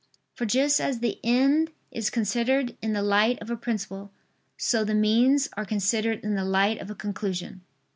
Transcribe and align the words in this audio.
For 0.33 0.47
just 0.47 0.81
as 0.81 0.97
the 0.97 1.19
end 1.23 1.69
is 1.91 2.09
considered 2.09 2.75
in 2.81 2.93
the 2.93 3.03
light 3.03 3.39
of 3.39 3.51
a 3.51 3.55
principle, 3.55 4.11
so 4.57 4.83
the 4.83 4.95
means 4.95 5.47
are 5.55 5.63
considered 5.63 6.23
in 6.23 6.33
the 6.33 6.43
light 6.43 6.79
of 6.81 6.89
a 6.89 6.95
conclusion. 6.95 7.61